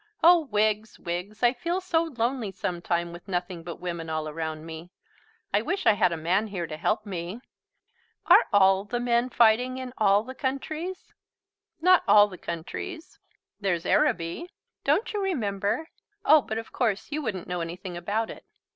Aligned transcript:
Oh, 0.23 0.39
Wiggs, 0.49 0.97
Wiggs, 0.97 1.43
I 1.43 1.53
feel 1.53 1.79
so 1.79 2.05
lonely 2.17 2.51
sometimes 2.51 3.13
with 3.13 3.27
nothing 3.27 3.61
but 3.61 3.75
women 3.79 4.09
all 4.09 4.27
around 4.27 4.65
me. 4.65 4.89
I 5.53 5.61
wish 5.61 5.85
I 5.85 5.93
had 5.93 6.11
a 6.11 6.17
man 6.17 6.47
here 6.47 6.65
to 6.65 6.75
help 6.75 7.05
me." 7.05 7.39
"Are 8.25 8.47
all 8.51 8.83
the 8.83 8.99
men 8.99 9.29
fighting 9.29 9.77
in 9.77 9.93
all 9.99 10.23
the 10.23 10.33
countries?" 10.33 11.13
"Not 11.81 12.01
all 12.07 12.27
the 12.27 12.39
countries. 12.39 13.19
There's 13.59 13.85
Araby. 13.85 14.49
Don't 14.83 15.13
you 15.13 15.21
remember 15.21 15.89
oh, 16.25 16.41
but 16.41 16.57
of 16.57 16.71
course 16.71 17.11
you 17.11 17.21
wouldn't 17.21 17.47
know 17.47 17.61
anything 17.61 17.95
about 17.95 18.31
it. 18.31 18.43